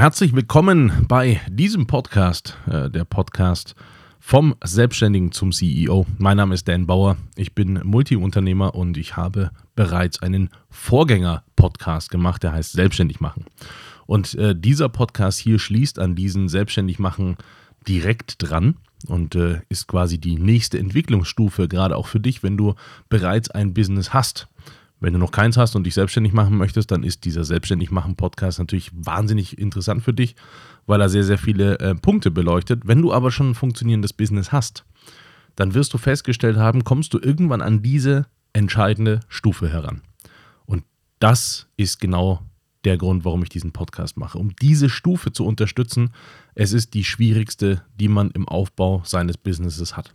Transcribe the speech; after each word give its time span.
Herzlich 0.00 0.34
willkommen 0.34 1.04
bei 1.08 1.42
diesem 1.50 1.86
Podcast, 1.86 2.56
äh, 2.66 2.88
der 2.88 3.04
Podcast 3.04 3.74
vom 4.18 4.54
Selbstständigen 4.64 5.30
zum 5.30 5.52
CEO. 5.52 6.06
Mein 6.16 6.38
Name 6.38 6.54
ist 6.54 6.66
Dan 6.66 6.86
Bauer, 6.86 7.18
ich 7.36 7.54
bin 7.54 7.78
Multiunternehmer 7.84 8.74
und 8.74 8.96
ich 8.96 9.18
habe 9.18 9.50
bereits 9.76 10.22
einen 10.22 10.48
Vorgänger-Podcast 10.70 12.10
gemacht, 12.10 12.42
der 12.42 12.52
heißt 12.52 12.72
Selbstständig 12.72 13.20
machen. 13.20 13.44
Und 14.06 14.34
äh, 14.36 14.56
dieser 14.56 14.88
Podcast 14.88 15.38
hier 15.38 15.58
schließt 15.58 15.98
an 15.98 16.14
diesen 16.14 16.48
Selbstständig 16.48 16.98
machen 16.98 17.36
direkt 17.86 18.36
dran 18.38 18.76
und 19.06 19.34
äh, 19.34 19.60
ist 19.68 19.86
quasi 19.86 20.16
die 20.16 20.38
nächste 20.38 20.78
Entwicklungsstufe, 20.78 21.68
gerade 21.68 21.98
auch 21.98 22.06
für 22.06 22.20
dich, 22.20 22.42
wenn 22.42 22.56
du 22.56 22.74
bereits 23.10 23.50
ein 23.50 23.74
Business 23.74 24.14
hast. 24.14 24.48
Wenn 25.00 25.14
du 25.14 25.18
noch 25.18 25.32
keins 25.32 25.56
hast 25.56 25.74
und 25.76 25.84
dich 25.84 25.94
selbstständig 25.94 26.34
machen 26.34 26.56
möchtest, 26.56 26.90
dann 26.90 27.02
ist 27.02 27.24
dieser 27.24 27.44
Selbstständig 27.44 27.90
machen 27.90 28.16
Podcast 28.16 28.58
natürlich 28.58 28.90
wahnsinnig 28.94 29.58
interessant 29.58 30.02
für 30.02 30.12
dich, 30.12 30.36
weil 30.86 31.00
er 31.00 31.08
sehr, 31.08 31.24
sehr 31.24 31.38
viele 31.38 31.78
äh, 31.80 31.94
Punkte 31.94 32.30
beleuchtet. 32.30 32.82
Wenn 32.84 33.00
du 33.00 33.12
aber 33.12 33.30
schon 33.30 33.50
ein 33.50 33.54
funktionierendes 33.54 34.12
Business 34.12 34.52
hast, 34.52 34.84
dann 35.56 35.74
wirst 35.74 35.94
du 35.94 35.98
festgestellt 35.98 36.58
haben, 36.58 36.84
kommst 36.84 37.14
du 37.14 37.18
irgendwann 37.18 37.62
an 37.62 37.82
diese 37.82 38.26
entscheidende 38.52 39.20
Stufe 39.28 39.70
heran. 39.70 40.02
Und 40.66 40.84
das 41.18 41.66
ist 41.76 41.98
genau 42.00 42.42
der 42.84 42.98
Grund, 42.98 43.24
warum 43.24 43.42
ich 43.42 43.48
diesen 43.48 43.72
Podcast 43.72 44.16
mache. 44.16 44.38
Um 44.38 44.54
diese 44.56 44.88
Stufe 44.88 45.32
zu 45.32 45.46
unterstützen, 45.46 46.10
es 46.54 46.72
ist 46.72 46.94
die 46.94 47.04
schwierigste, 47.04 47.82
die 47.98 48.08
man 48.08 48.30
im 48.32 48.48
Aufbau 48.48 49.02
seines 49.04 49.36
Businesses 49.36 49.96
hat. 49.96 50.14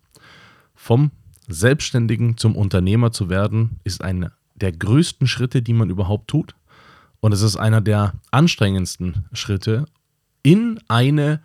Vom 0.74 1.12
Selbstständigen 1.48 2.38
zum 2.38 2.56
Unternehmer 2.56 3.12
zu 3.12 3.30
werden, 3.30 3.80
ist 3.84 4.04
eine 4.04 4.32
der 4.56 4.72
größten 4.72 5.28
Schritte, 5.28 5.62
die 5.62 5.74
man 5.74 5.90
überhaupt 5.90 6.28
tut. 6.28 6.56
Und 7.20 7.34
es 7.34 7.42
ist 7.42 7.58
einer 7.58 7.82
der 7.82 8.14
anstrengendsten 8.32 9.26
Schritte 9.34 9.86
in 10.44 10.80
eine 10.88 11.42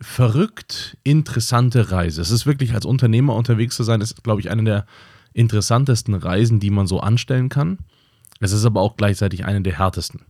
verrückt 0.00 0.96
interessante 1.04 1.90
Reise. 1.90 2.20
Es 2.20 2.30
ist 2.30 2.46
wirklich 2.46 2.74
als 2.74 2.84
Unternehmer 2.84 3.34
unterwegs 3.34 3.76
zu 3.76 3.82
sein, 3.82 4.00
ist, 4.00 4.22
glaube 4.22 4.40
ich, 4.40 4.50
eine 4.50 4.64
der 4.64 4.86
interessantesten 5.32 6.14
Reisen, 6.14 6.60
die 6.60 6.70
man 6.70 6.86
so 6.86 7.00
anstellen 7.00 7.48
kann. 7.48 7.78
Es 8.40 8.52
ist 8.52 8.64
aber 8.64 8.80
auch 8.80 8.96
gleichzeitig 8.96 9.44
eine 9.44 9.62
der 9.62 9.78
härtesten, 9.78 10.22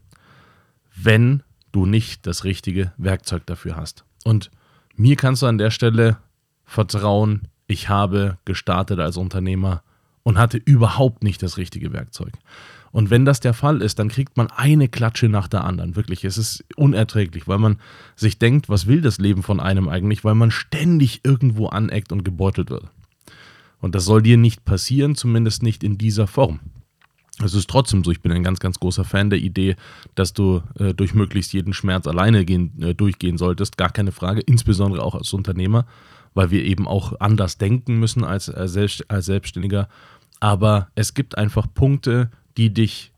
wenn 0.94 1.42
du 1.72 1.86
nicht 1.86 2.27
das 2.27 2.44
richtige 2.44 2.92
Werkzeug 2.98 3.46
dafür 3.46 3.77
hast. 3.77 4.05
Und 4.24 4.50
mir 4.94 5.17
kannst 5.17 5.42
du 5.42 5.46
an 5.46 5.58
der 5.58 5.70
Stelle 5.70 6.19
vertrauen, 6.64 7.48
ich 7.67 7.89
habe 7.89 8.39
gestartet 8.44 9.00
als 9.00 9.17
Unternehmer 9.17 9.83
und 10.23 10.39
hatte 10.39 10.59
überhaupt 10.59 11.23
nicht 11.23 11.42
das 11.42 11.56
richtige 11.56 11.92
Werkzeug. 11.92 12.33
Und 12.92 13.09
wenn 13.09 13.25
das 13.25 13.41
der 13.41 13.55
Fall 13.55 13.81
ist, 13.81 13.98
dann 13.98 14.09
kriegt 14.09 14.37
man 14.37 14.48
eine 14.51 14.87
Klatsche 14.89 15.29
nach 15.29 15.48
der 15.48 15.64
anderen. 15.64 15.97
Wirklich, 15.97 16.25
es 16.25 16.37
ist 16.37 16.64
unerträglich, 16.77 17.48
weil 17.48 17.59
man 17.59 17.79
sich 18.17 18.39
denkt, 18.39 18.69
was 18.69 18.87
will 18.87 19.01
das 19.01 19.19
Leben 19.19 19.42
von 19.42 19.61
einem 19.61 19.89
eigentlich, 19.89 20.25
weil 20.25 20.34
man 20.34 20.51
ständig 20.51 21.23
irgendwo 21.25 21.69
aneckt 21.69 22.12
und 22.12 22.23
gebeutelt 22.23 22.69
wird. 22.69 22.84
Und 23.81 23.95
das 23.95 24.05
soll 24.05 24.23
dir 24.23 24.37
nicht 24.37 24.64
passieren, 24.64 25.14
zumindest 25.14 25.62
nicht 25.62 25.83
in 25.83 25.97
dieser 25.97 26.27
Form. 26.27 26.61
Es 27.42 27.55
ist 27.55 27.69
trotzdem 27.69 28.05
so, 28.05 28.11
ich 28.11 28.20
bin 28.20 28.31
ein 28.31 28.45
ganz, 28.45 28.61
ganz 28.61 28.79
großer 28.79 29.05
Fan 29.05 29.31
der 29.31 29.39
Idee, 29.39 29.77
dass 30.14 30.34
du 30.34 30.62
äh, 30.79 30.92
durch 30.92 31.14
möglichst 31.14 31.53
jeden 31.55 31.73
Schmerz 31.73 32.07
alleine 32.07 32.45
gehen, 32.45 32.81
äh, 32.81 32.95
durchgehen 32.95 33.39
solltest. 33.39 33.79
Gar 33.79 33.91
keine 33.91 34.12
Frage, 34.12 34.42
insbesondere 34.42 35.03
auch 35.03 35.14
als 35.14 35.33
Unternehmer, 35.33 35.86
weil 36.34 36.50
wir 36.50 36.64
eben 36.64 36.86
auch 36.88 37.20
anders 37.20 37.58
denken 37.58 37.98
müssen 37.98 38.25
als, 38.25 38.48
als, 38.48 38.72
Selbst, 38.72 39.11
als 39.11 39.27
Selbstständiger 39.27 39.88
aber 40.42 40.89
es 40.97 41.14
gibt 41.14 41.39
einfach 41.39 41.69
Punkte, 41.72 42.28
die 42.56 42.74
dich 42.74 43.12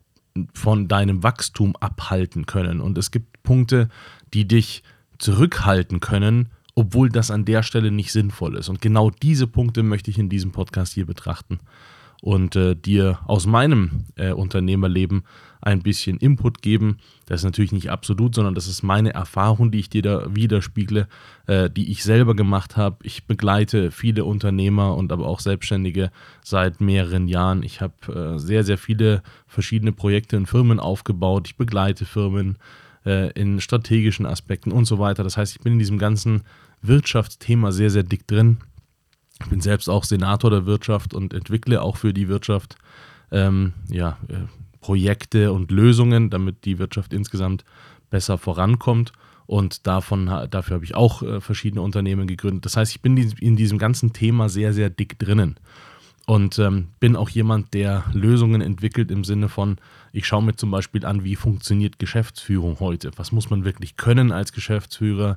von 0.53 0.89
deinem 0.89 1.23
Wachstum 1.23 1.75
abhalten 1.77 2.45
können. 2.45 2.83
Und 2.83 2.99
es 2.99 3.11
gibt 3.11 3.43
Punkte, 3.43 3.89
die 4.35 4.47
dich 4.47 4.83
zurückhalten 5.17 6.01
können, 6.01 6.51
obwohl 6.75 7.09
das 7.09 7.31
an 7.31 7.47
der 7.47 7.63
Stelle 7.63 7.91
nicht 7.91 8.13
sinnvoll 8.13 8.57
ist. 8.57 8.69
Und 8.69 8.83
genau 8.83 9.09
diese 9.09 9.47
Punkte 9.47 9.83
möchte 9.83 10.11
ich 10.11 10.19
in 10.19 10.29
diesem 10.29 10.53
Podcast 10.53 10.93
hier 10.93 11.07
betrachten 11.07 11.61
und 12.25 12.57
äh, 12.57 12.75
dir 12.75 13.19
aus 13.27 13.45
meinem 13.45 14.07
äh, 14.17 14.33
Unternehmerleben 14.33 15.25
ein 15.61 15.83
bisschen 15.83 16.17
Input 16.17 16.63
geben. 16.63 16.97
Das 17.27 17.41
ist 17.41 17.45
natürlich 17.45 17.73
nicht 17.73 17.91
absolut, 17.91 18.35
sondern 18.35 18.55
das 18.55 18.67
ist 18.67 18.83
meine 18.83 19.13
Erfahrung, 19.13 19.71
die 19.71 19.81
ich 19.81 19.91
dir 19.91 20.01
da 20.01 20.35
widerspiegle, 20.35 21.07
äh, 21.47 21.69
die 21.69 21.93
ich 21.93 22.03
selber 22.03 22.35
gemacht 22.35 22.79
habe. 22.79 22.97
Ich 23.03 23.27
begleite 23.27 23.91
viele 23.91 24.25
Unternehmer 24.25 24.97
und 24.97 25.13
aber 25.13 25.27
auch 25.27 25.39
Selbstständige 25.39 26.11
seit 26.43 26.81
mehreren 26.81 27.29
Jahren. 27.29 27.63
Ich 27.63 27.83
habe 27.83 27.95
äh, 28.09 28.39
sehr, 28.39 28.65
sehr 28.65 28.79
viele 28.79 29.23
verschiedene 29.47 29.93
Projekte 29.93 30.37
in 30.37 30.47
Firmen 30.47 30.81
aufgebaut. 30.81 31.49
Ich 31.49 31.57
begleite 31.57 32.07
Firmen 32.07 32.57
äh, 33.05 33.33
in 33.33 33.61
strategischen 33.61 34.25
Aspekten 34.25 34.73
und 34.73 34.87
so 34.87 34.99
weiter. 34.99 35.25
Das 35.25 35.37
heißt, 35.37 35.57
ich 35.57 35.61
bin 35.63 35.75
in 35.75 35.79
diesem 35.79 35.99
ganzen 35.99 36.45
Wirtschaftsthema 36.81 37.71
sehr, 37.71 37.91
sehr 37.91 38.03
dick 38.03 38.27
drin 38.27 38.61
ich 39.41 39.49
bin 39.49 39.61
selbst 39.61 39.89
auch 39.89 40.05
Senator 40.05 40.51
der 40.51 40.67
Wirtschaft 40.67 41.15
und 41.15 41.35
entwickle 41.35 41.83
auch 41.83 41.97
für 41.97 42.13
die 42.13 42.29
Wirtschaft 42.29 42.77
ähm, 43.31 43.73
ja, 43.89 44.19
äh, 44.29 44.47
Projekte 44.81 45.53
und 45.53 45.71
Lösungen, 45.71 46.31
damit 46.31 46.65
die 46.65 46.79
Wirtschaft 46.79 47.13
insgesamt 47.13 47.65
besser 48.11 48.39
vorankommt. 48.39 49.13
Und 49.47 49.87
davon, 49.87 50.27
dafür 50.51 50.77
habe 50.77 50.85
ich 50.85 50.95
auch 50.95 51.23
äh, 51.23 51.41
verschiedene 51.41 51.83
Unternehmen 51.83 52.27
gegründet. 52.27 52.65
Das 52.65 52.77
heißt, 52.77 52.93
ich 52.93 53.03
bin 53.03 53.17
in 53.17 53.57
diesem 53.57 53.79
ganzen 53.79 54.13
Thema 54.13 54.49
sehr, 54.49 54.73
sehr 54.73 54.89
dick 54.89 55.19
drinnen. 55.19 55.57
Und 56.27 56.59
ähm, 56.59 56.89
bin 57.01 57.17
auch 57.17 57.29
jemand, 57.29 57.75
der 57.75 58.05
Lösungen 58.15 58.63
entwickelt 58.63 59.11
im 59.11 59.25
Sinne 59.25 59.51
von, 59.51 59.77
ich 60.13 60.27
schaue 60.27 60.43
mir 60.43 60.57
zum 60.57 60.71
Beispiel 60.71 61.05
an, 61.05 61.25
wie 61.25 61.37
funktioniert 61.37 61.99
Geschäftsführung 61.99 62.81
heute. 62.81 63.11
Was 63.17 63.33
muss 63.33 63.51
man 63.51 63.65
wirklich 63.67 63.99
können 63.99 64.33
als 64.33 64.53
Geschäftsführer? 64.53 65.37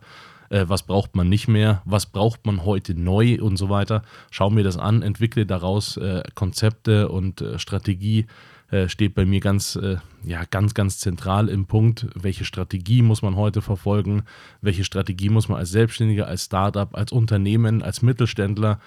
Äh, 0.50 0.66
was 0.68 0.84
braucht 0.84 1.16
man 1.16 1.30
nicht 1.30 1.48
mehr, 1.48 1.82
was 1.86 2.06
braucht 2.06 2.46
man 2.46 2.66
heute 2.66 2.94
neu 2.94 3.38
und 3.42 3.58
so 3.58 3.70
weiter. 3.70 4.04
Schau 4.32 4.50
mir 4.50 4.64
das 4.64 4.78
an, 4.78 5.02
entwickle 5.02 5.46
daraus 5.46 5.98
äh, 5.98 6.24
Konzepte 6.36 7.10
und 7.10 7.42
äh, 7.42 7.60
Strategie. 7.60 8.28
Äh, 8.70 8.90
steht 8.90 9.16
bei 9.16 9.26
mir 9.26 9.40
ganz, 9.40 9.78
äh, 9.78 9.96
ja, 10.24 10.44
ganz, 10.44 10.74
ganz 10.74 11.00
zentral 11.00 11.48
im 11.48 11.68
Punkt, 11.68 12.08
welche 12.16 12.44
Strategie 12.44 13.02
muss 13.02 13.22
man 13.22 13.38
heute 13.38 13.62
verfolgen, 13.62 14.24
welche 14.62 14.84
Strategie 14.84 15.30
muss 15.30 15.48
man 15.48 15.58
als 15.58 15.70
Selbstständiger, 15.70 16.28
als 16.28 16.46
Startup, 16.46 16.94
als 16.94 17.14
Unternehmen, 17.14 17.82
als 17.82 18.02
Mittelständler 18.02 18.80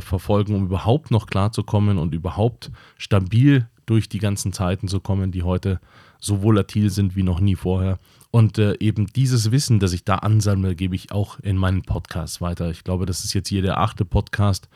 verfolgen, 0.00 0.54
um 0.54 0.64
überhaupt 0.64 1.10
noch 1.10 1.26
klarzukommen 1.26 1.98
und 1.98 2.14
überhaupt 2.14 2.70
stabil 2.96 3.68
durch 3.86 4.08
die 4.08 4.18
ganzen 4.18 4.52
Zeiten 4.52 4.88
zu 4.88 5.00
kommen, 5.00 5.32
die 5.32 5.42
heute 5.42 5.80
so 6.18 6.42
volatil 6.42 6.90
sind 6.90 7.16
wie 7.16 7.22
noch 7.22 7.40
nie 7.40 7.54
vorher. 7.54 7.98
Und 8.30 8.58
äh, 8.58 8.76
eben 8.80 9.06
dieses 9.06 9.50
Wissen, 9.50 9.78
das 9.78 9.92
ich 9.92 10.04
da 10.04 10.16
ansammle, 10.16 10.74
gebe 10.74 10.94
ich 10.94 11.12
auch 11.12 11.38
in 11.40 11.56
meinen 11.56 11.82
Podcasts 11.82 12.40
weiter. 12.40 12.70
Ich 12.70 12.84
glaube, 12.84 13.06
das 13.06 13.24
ist 13.24 13.32
jetzt 13.32 13.48
hier 13.48 13.62
der 13.62 13.78
achte 13.78 14.04
Podcast, 14.04 14.68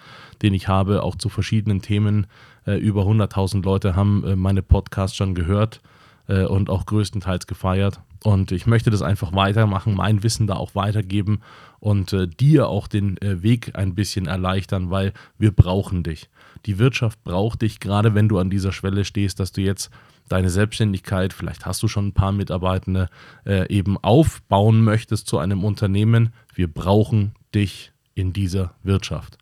den 0.43 0.55
ich 0.55 0.69
habe, 0.69 1.03
auch 1.03 1.17
zu 1.17 1.29
verschiedenen 1.29 1.83
Themen. 1.83 2.27
Äh, 2.67 2.77
über 2.77 3.03
100.000 3.03 3.63
Leute 3.63 3.97
haben 3.97 4.25
äh, 4.25 4.37
meine 4.37 4.63
Podcasts 4.63 5.17
schon 5.17 5.35
gehört 5.35 5.83
äh, 6.29 6.45
und 6.45 6.71
auch 6.71 6.87
größtenteils 6.87 7.47
gefeiert. 7.47 8.01
Und 8.23 8.53
ich 8.53 8.67
möchte 8.67 8.91
das 8.91 9.01
einfach 9.01 9.33
weitermachen, 9.33 9.95
mein 9.95 10.23
Wissen 10.23 10.47
da 10.47 10.55
auch 10.55 10.75
weitergeben 10.75 11.41
und 11.79 12.13
äh, 12.13 12.29
dir 12.29 12.69
auch 12.69 12.87
den 12.87 13.17
äh, 13.19 13.43
Weg 13.43 13.73
ein 13.75 13.95
bisschen 13.95 14.27
erleichtern, 14.27 14.91
weil 14.91 15.15
wir 15.39 15.53
brauchen 15.53 16.03
dich. 16.03 16.29
Die 16.67 16.79
Wirtschaft 16.79 17.23
braucht 17.25 17.63
dich, 17.63 17.81
gerade 17.81 18.15
wenn 18.15 18.29
du 18.29 18.39
an 18.39 18.51
dieser 18.51 18.73
Schwelle 18.73 19.07
stehst, 19.07 19.41
dass 19.41 19.53
du 19.53 19.63
jetzt 19.63 19.91
deine 20.29 20.51
Selbstständigkeit, 20.51 21.33
vielleicht 21.33 21.65
hast 21.65 21.83
du 21.83 21.89
schon 21.89 22.09
ein 22.09 22.13
paar 22.13 22.33
Mitarbeitende, 22.33 23.09
äh, 23.47 23.67
eben 23.73 23.97
aufbauen 23.99 24.85
möchtest 24.85 25.27
zu 25.27 25.39
einem 25.39 25.65
Unternehmen. 25.65 26.33
Wir 26.55 26.69
brauchen 26.69 27.33
dich 27.55 27.93
in 28.15 28.35
dieser 28.35 28.75
Wirtschaft. 28.83 29.39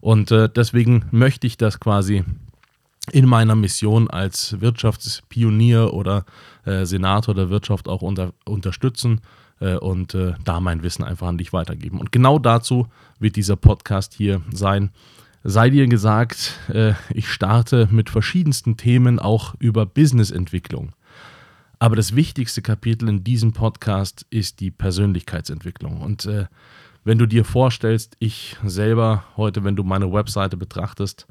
Und 0.00 0.30
äh, 0.30 0.48
deswegen 0.48 1.06
möchte 1.10 1.46
ich 1.46 1.56
das 1.56 1.80
quasi 1.80 2.24
in 3.12 3.26
meiner 3.26 3.54
Mission 3.54 4.08
als 4.08 4.60
Wirtschaftspionier 4.60 5.92
oder 5.94 6.24
äh, 6.64 6.84
Senator 6.84 7.34
der 7.34 7.50
Wirtschaft 7.50 7.88
auch 7.88 8.02
unter, 8.02 8.32
unterstützen 8.44 9.20
äh, 9.60 9.76
und 9.76 10.14
äh, 10.14 10.34
da 10.44 10.60
mein 10.60 10.82
Wissen 10.82 11.04
einfach 11.04 11.28
an 11.28 11.38
dich 11.38 11.52
weitergeben. 11.52 11.98
Und 11.98 12.12
genau 12.12 12.38
dazu 12.38 12.88
wird 13.18 13.36
dieser 13.36 13.56
Podcast 13.56 14.14
hier 14.14 14.42
sein 14.52 14.90
sei 15.44 15.70
dir 15.70 15.86
gesagt, 15.86 16.58
äh, 16.68 16.94
ich 17.12 17.28
starte 17.28 17.88
mit 17.90 18.10
verschiedensten 18.10 18.76
Themen 18.76 19.18
auch 19.18 19.54
über 19.58 19.86
Businessentwicklung. 19.86 20.92
Aber 21.78 21.96
das 21.96 22.16
wichtigste 22.16 22.60
Kapitel 22.60 23.08
in 23.08 23.22
diesem 23.24 23.52
Podcast 23.52 24.26
ist 24.30 24.60
die 24.60 24.70
Persönlichkeitsentwicklung. 24.70 26.00
Und 26.00 26.26
äh, 26.26 26.46
wenn 27.04 27.18
du 27.18 27.26
dir 27.26 27.44
vorstellst, 27.44 28.16
ich 28.18 28.56
selber 28.64 29.24
heute, 29.36 29.62
wenn 29.64 29.76
du 29.76 29.84
meine 29.84 30.12
Webseite 30.12 30.56
betrachtest, 30.56 31.26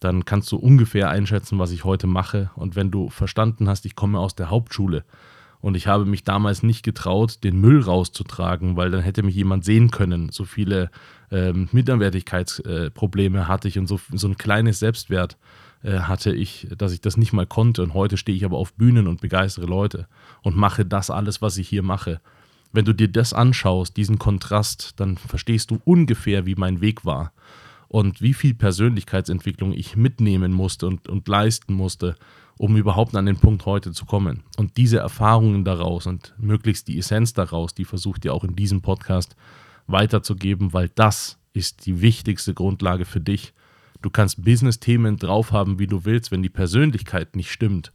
dann 0.00 0.24
kannst 0.24 0.50
du 0.52 0.56
ungefähr 0.56 1.10
einschätzen, 1.10 1.58
was 1.58 1.70
ich 1.70 1.84
heute 1.84 2.06
mache. 2.06 2.50
Und 2.54 2.76
wenn 2.76 2.90
du 2.90 3.08
verstanden 3.10 3.68
hast, 3.68 3.86
ich 3.86 3.96
komme 3.96 4.18
aus 4.18 4.34
der 4.34 4.50
Hauptschule, 4.50 5.04
und 5.60 5.76
ich 5.76 5.86
habe 5.86 6.04
mich 6.04 6.24
damals 6.24 6.62
nicht 6.62 6.84
getraut, 6.84 7.42
den 7.42 7.60
Müll 7.60 7.82
rauszutragen, 7.82 8.76
weil 8.76 8.90
dann 8.90 9.00
hätte 9.00 9.22
mich 9.22 9.34
jemand 9.34 9.64
sehen 9.64 9.90
können. 9.90 10.30
So 10.30 10.44
viele 10.44 10.90
ähm, 11.32 11.68
Minderwertigkeitsprobleme 11.72 13.40
äh, 13.40 13.44
hatte 13.44 13.68
ich 13.68 13.78
und 13.78 13.88
so, 13.88 13.98
so 14.12 14.28
ein 14.28 14.38
kleines 14.38 14.78
Selbstwert 14.78 15.36
äh, 15.82 16.00
hatte 16.00 16.32
ich, 16.32 16.68
dass 16.76 16.92
ich 16.92 17.00
das 17.00 17.16
nicht 17.16 17.32
mal 17.32 17.46
konnte. 17.46 17.82
Und 17.82 17.94
heute 17.94 18.16
stehe 18.16 18.36
ich 18.36 18.44
aber 18.44 18.56
auf 18.56 18.72
Bühnen 18.74 19.08
und 19.08 19.20
begeistere 19.20 19.66
Leute 19.66 20.06
und 20.42 20.56
mache 20.56 20.84
das 20.84 21.10
alles, 21.10 21.42
was 21.42 21.56
ich 21.56 21.68
hier 21.68 21.82
mache. 21.82 22.20
wenn 22.70 22.84
du 22.84 22.92
dir 22.92 23.08
das 23.08 23.32
anschaust, 23.32 23.96
diesen 23.96 24.18
Kontrast, 24.18 25.00
dann 25.00 25.16
verstehst 25.16 25.70
du 25.70 25.80
ungefähr, 25.84 26.44
wie 26.46 26.54
mein 26.54 26.80
Weg 26.80 27.04
war 27.04 27.32
und 27.88 28.20
wie 28.20 28.34
viel 28.34 28.54
Persönlichkeitsentwicklung 28.54 29.72
ich 29.72 29.96
mitnehmen 29.96 30.52
musste 30.52 30.86
und, 30.86 31.08
und 31.08 31.26
leisten 31.26 31.74
musste, 31.74 32.14
um 32.58 32.76
überhaupt 32.76 33.16
an 33.16 33.26
den 33.26 33.38
Punkt 33.38 33.66
heute 33.66 33.92
zu 33.92 34.04
kommen. 34.04 34.42
Und 34.56 34.76
diese 34.76 34.98
Erfahrungen 34.98 35.64
daraus 35.64 36.06
und 36.06 36.34
möglichst 36.38 36.88
die 36.88 36.98
Essenz 36.98 37.32
daraus, 37.32 37.74
die 37.74 37.84
versucht 37.84 38.24
ihr 38.24 38.34
auch 38.34 38.44
in 38.44 38.56
diesem 38.56 38.82
Podcast 38.82 39.36
weiterzugeben, 39.86 40.72
weil 40.72 40.90
das 40.94 41.38
ist 41.52 41.86
die 41.86 42.02
wichtigste 42.02 42.54
Grundlage 42.54 43.04
für 43.04 43.20
dich. 43.20 43.54
Du 44.02 44.10
kannst 44.10 44.44
Business-Themen 44.44 45.16
drauf 45.16 45.52
haben, 45.52 45.78
wie 45.78 45.86
du 45.86 46.04
willst, 46.04 46.30
wenn 46.30 46.42
die 46.42 46.50
Persönlichkeit 46.50 47.36
nicht 47.36 47.50
stimmt 47.50 47.92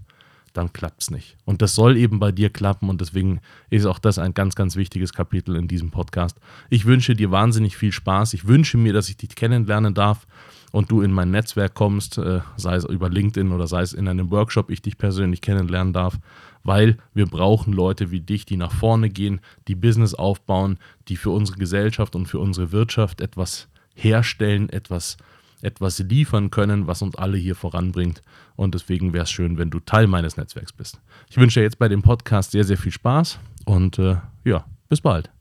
dann 0.54 0.72
klappt 0.72 1.02
es 1.02 1.12
nicht. 1.12 1.36
Und 1.46 1.62
das 1.62 1.76
soll 1.76 1.98
eben 1.98 2.20
bei 2.20 2.32
dir 2.32 2.50
klappen 2.50 2.90
und 2.90 3.02
deswegen 3.02 3.42
ist 3.70 3.86
auch 3.86 4.00
das 4.00 4.20
ein 4.20 4.34
ganz, 4.34 4.56
ganz 4.56 4.76
wichtiges 4.76 5.12
Kapitel 5.12 5.56
in 5.56 5.68
diesem 5.68 5.92
Podcast. 5.92 6.40
Ich 6.70 6.86
wünsche 6.86 7.16
dir 7.16 7.32
wahnsinnig 7.32 7.76
viel 7.76 7.92
Spaß. 7.92 8.34
Ich 8.34 8.48
wünsche 8.48 8.78
mir, 8.78 8.94
dass 8.94 9.10
ich 9.10 9.18
dich 9.18 9.36
kennenlernen 9.36 9.94
darf 9.94 10.28
und 10.72 10.92
du 10.92 11.02
in 11.02 11.12
mein 11.12 11.32
Netzwerk 11.32 11.74
kommst, 11.74 12.18
äh, 12.18 12.42
sei 12.56 12.76
es 12.76 12.86
über 12.86 13.10
LinkedIn 13.10 13.52
oder 13.52 13.68
sei 13.68 13.82
es 13.82 13.94
in 13.94 14.08
einem 14.08 14.32
Workshop, 14.32 14.70
ich 14.70 14.82
dich 14.82 14.98
persönlich 14.98 15.42
kennenlernen 15.42 15.94
darf, 15.94 16.20
weil 16.64 16.98
wir 17.14 17.26
brauchen 17.26 17.74
Leute 17.74 18.12
wie 18.12 18.22
dich, 18.22 18.46
die 18.46 18.58
nach 18.58 18.72
vorne 18.72 19.10
gehen, 19.10 19.42
die 19.68 19.76
Business 19.76 20.14
aufbauen, 20.14 20.78
die 21.10 21.18
für 21.18 21.32
unsere 21.32 21.58
Gesellschaft 21.58 22.16
und 22.16 22.28
für 22.28 22.40
unsere 22.40 22.72
Wirtschaft 22.72 23.22
etwas 23.22 23.68
herstellen, 23.96 24.70
etwas 24.70 25.18
etwas 25.63 26.00
liefern 26.00 26.51
können, 26.51 26.88
was 26.88 27.01
uns 27.01 27.15
alle 27.15 27.38
hier 27.38 27.56
voranbringt. 27.56 28.21
Und 28.56 28.75
deswegen 28.75 29.13
wäre 29.13 29.24
es 29.24 29.31
schön, 29.31 29.57
wenn 29.57 29.69
du 29.69 29.80
Teil 29.80 30.07
meines 30.07 30.38
Netzwerks 30.38 30.74
bist. 30.74 31.00
Ich 31.30 31.38
wünsche 31.38 31.60
dir 31.60 31.63
jetzt 31.63 31.80
bei 31.80 31.88
dem 31.88 32.01
Podcast 32.01 32.51
sehr, 32.51 32.63
sehr 32.63 32.77
viel 32.77 32.92
Spaß 32.92 33.39
und 33.65 33.98
äh, 33.98 34.18
ja, 34.44 34.65
bis 34.89 35.01
bald. 35.01 35.31